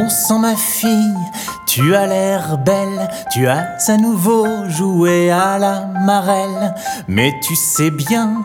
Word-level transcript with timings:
Bon 0.00 0.08
sang 0.08 0.38
ma 0.38 0.56
fille, 0.56 1.14
tu 1.66 1.94
as 1.94 2.06
l'air 2.06 2.56
belle, 2.56 3.10
tu 3.30 3.46
as 3.48 3.66
à 3.86 3.96
nouveau 3.98 4.46
joué 4.66 5.30
à 5.30 5.58
la 5.58 5.84
marelle. 6.06 6.74
Mais 7.06 7.34
tu 7.42 7.54
sais 7.54 7.90
bien, 7.90 8.42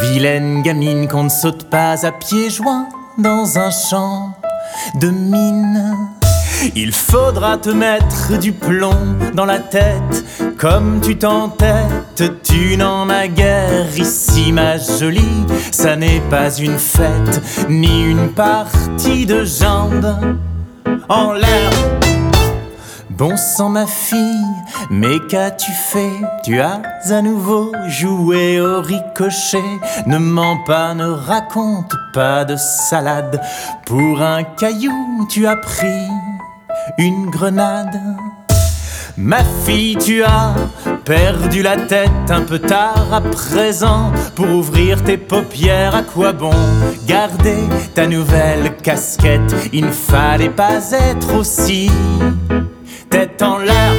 vilaine 0.00 0.62
gamine, 0.62 1.08
qu'on 1.08 1.24
ne 1.24 1.28
saute 1.28 1.68
pas 1.68 2.06
à 2.06 2.12
pieds 2.12 2.50
joints 2.50 2.88
dans 3.18 3.58
un 3.58 3.72
champ 3.72 4.32
de 5.00 5.08
mine. 5.08 5.92
Il 6.76 6.92
faudra 6.92 7.56
te 7.56 7.70
mettre 7.70 8.38
du 8.38 8.52
plomb 8.52 9.16
dans 9.34 9.46
la 9.46 9.58
tête, 9.58 10.24
comme 10.56 11.00
tu 11.00 11.18
t'entêtes, 11.18 12.44
tu 12.44 12.76
n'en 12.76 13.08
as 13.08 13.26
guère 13.26 13.98
ici, 13.98 14.52
ma 14.52 14.78
jolie. 14.78 15.46
Ça 15.72 15.96
n'est 15.96 16.22
pas 16.30 16.54
une 16.58 16.78
fête, 16.78 17.42
ni 17.68 18.04
une 18.04 18.28
partie 18.28 19.26
de 19.26 19.44
jambes 19.44 20.38
en 21.08 21.32
l'air. 21.32 21.70
Bon 23.10 23.36
sang 23.36 23.68
ma 23.68 23.86
fille, 23.86 24.46
mais 24.90 25.20
qu'as-tu 25.28 25.70
fait? 25.70 26.20
Tu 26.44 26.60
as 26.60 26.80
à 27.10 27.22
nouveau 27.22 27.70
joué 27.86 28.60
au 28.60 28.80
ricochet. 28.80 29.62
Ne 30.06 30.18
mens 30.18 30.58
pas, 30.64 30.94
ne 30.94 31.06
raconte 31.06 31.94
pas 32.14 32.44
de 32.44 32.56
salade. 32.56 33.40
Pour 33.86 34.22
un 34.22 34.42
caillou, 34.44 35.26
tu 35.28 35.46
as 35.46 35.56
pris 35.56 36.08
une 36.98 37.30
grenade. 37.30 38.00
Ma 39.16 39.44
fille, 39.64 39.96
tu 39.96 40.24
as 40.24 40.54
perdu 41.04 41.62
la 41.62 41.76
tête 41.76 42.10
un 42.30 42.42
peu 42.42 42.58
tard 42.58 43.08
à 43.12 43.20
présent 43.20 44.12
pour 44.34 44.48
ouvrir 44.48 45.02
tes 45.02 45.16
paupières. 45.16 45.94
À 45.94 46.02
quoi 46.02 46.32
bon 46.32 46.52
garder 47.06 47.68
ta 47.94 48.06
nouvelle 48.06 48.76
casquette? 48.76 49.54
Il 49.72 49.86
ne 49.86 49.92
fallait 49.92 50.50
pas 50.50 50.92
être 50.92 51.34
aussi 51.34 51.90
tête 53.10 53.42
en 53.42 53.58
l'air. 53.58 53.92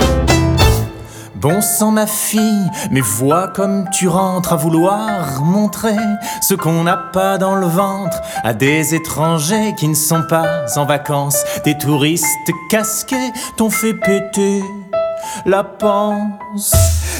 Bon 1.35 1.59
sang 1.59 1.91
ma 1.91 2.07
fille, 2.07 2.69
mais 2.89 3.01
vois 3.01 3.49
comme 3.49 3.89
tu 3.91 4.07
rentres 4.07 4.53
à 4.53 4.55
vouloir 4.55 5.41
montrer 5.43 5.97
ce 6.41 6.53
qu'on 6.53 6.83
n'a 6.83 6.95
pas 6.95 7.37
dans 7.37 7.55
le 7.55 7.67
ventre 7.67 8.21
à 8.45 8.53
des 8.53 8.95
étrangers 8.95 9.75
qui 9.77 9.89
ne 9.89 9.93
sont 9.93 10.23
pas 10.29 10.65
en 10.77 10.85
vacances. 10.85 11.43
Des 11.65 11.77
touristes 11.77 12.25
casqués 12.69 13.33
t'ont 13.57 13.69
fait 13.69 13.93
péter 13.93 14.63
la 15.45 15.63
panse. 15.63 16.73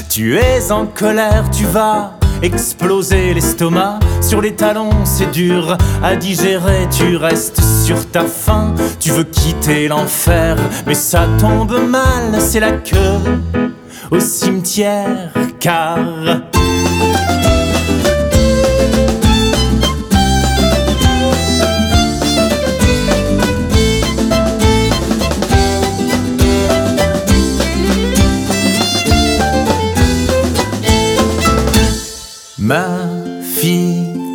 Tu 0.08 0.38
es 0.38 0.70
en 0.70 0.86
colère, 0.86 1.50
tu 1.50 1.64
vas 1.64 2.12
exploser 2.42 3.34
l'estomac. 3.34 3.98
Sur 4.20 4.40
les 4.40 4.54
talons, 4.54 5.04
c'est 5.04 5.30
dur 5.30 5.76
à 6.02 6.16
digérer, 6.16 6.88
tu 6.90 7.16
restes 7.16 7.60
sur 7.84 8.10
ta 8.10 8.24
faim. 8.24 8.74
Tu 9.00 9.10
veux 9.10 9.24
quitter 9.24 9.88
l'enfer, 9.88 10.56
mais 10.86 10.94
ça 10.94 11.26
tombe 11.38 11.76
mal, 11.88 12.40
c'est 12.40 12.60
la 12.60 12.72
queue 12.72 13.20
au 14.10 14.20
cimetière, 14.20 15.32
car. 15.60 15.98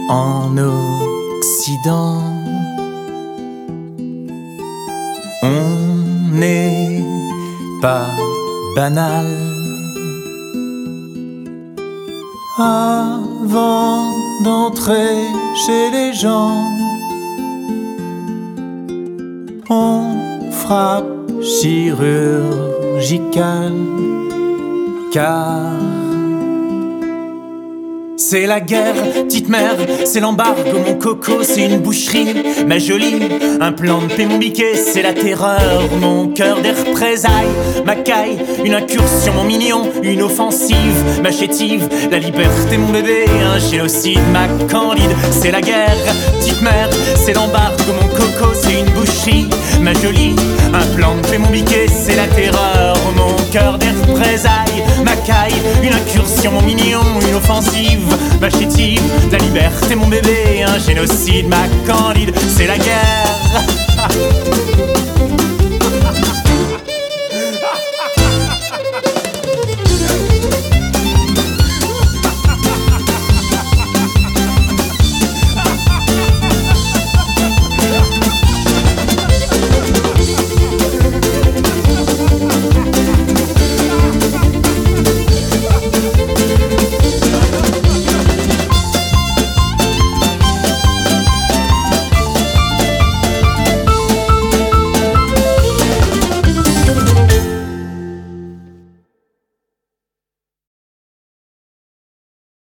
En 0.09 0.58
Occident, 0.58 2.22
on 5.44 6.34
n'est 6.34 7.06
pas 7.80 8.08
banal. 8.75 9.28
Avant 12.58 14.12
d'entrer 14.44 15.16
chez 15.64 15.92
les 15.92 16.14
gens, 16.14 16.66
on 19.69 20.52
frappe 20.52 21.06
chirurgical 21.42 23.74
car 25.14 25.72
c'est 28.19 28.46
la 28.46 28.59
guerre, 28.59 28.96
petite 29.24 29.47
mère, 29.47 29.78
c'est 30.03 30.19
l'embargo, 30.19 30.78
mon 30.85 30.96
coco, 30.96 31.41
c'est 31.41 31.66
une 31.66 31.80
boucherie, 31.80 32.66
ma 32.68 32.78
jolie, 32.78 33.30
un 33.62 33.72
plan 33.72 34.02
de 34.02 34.13
paix, 34.13 34.25
mon 34.25 34.38
biquet, 34.38 34.75
c'est 34.75 35.02
la 35.02 35.13
terreur, 35.13 35.83
mon 36.01 36.27
cœur 36.27 36.62
des 36.62 36.71
représailles, 36.71 37.48
ma 37.86 37.95
caille, 37.95 38.38
une 38.66 38.75
incursion, 38.75 39.33
mon 39.33 39.45
mignon, 39.45 39.89
une 40.04 40.21
offensive, 40.21 41.21
ma 41.24 41.31
chétive, 41.31 41.88
la 42.12 42.19
liberté, 42.19 42.77
mon 42.77 42.92
bébé, 42.92 43.25
un 43.54 43.57
génocide, 43.57 44.19
ma 44.33 44.48
candide, 44.68 45.12
c'est 45.31 45.51
la 45.51 45.62
guerre, 45.62 45.95
petite 46.39 46.62
mère, 46.62 46.89
c'est 47.15 47.33
l'embargo, 47.33 47.83
mon 48.01 48.07
coco, 48.10 48.54
c'est 48.54 48.81
une 48.81 48.89
boucherie, 48.94 49.48
ma 49.81 49.94
jolie, 49.94 50.36
un 50.74 50.95
plan 50.95 51.15
de 51.15 51.22
paix, 51.22 51.38
mon 51.38 51.50
biquet, 51.50 51.88
c'est 51.88 52.18
la 52.18 52.27
terreur, 52.27 52.98
mon 53.15 53.33
cœur 53.54 53.77
des 53.77 53.88
représailles, 53.88 54.83
ma 55.06 55.15
caille, 55.15 55.54
une 55.81 55.94
incursion, 55.94 56.19
mon 56.47 56.62
mignon, 56.62 57.01
une 57.27 57.36
offensive, 57.36 58.00
ma 58.39 58.50
chétive, 58.50 59.01
la 59.31 59.38
liberté, 59.39 59.95
mon 59.95 60.07
bébé, 60.07 60.63
un 60.65 60.80
génocide, 60.80 61.47
ma 61.47 61.68
candide, 61.86 62.33
c'est 62.56 62.68
la 62.68 62.77
guerre. 62.77 64.56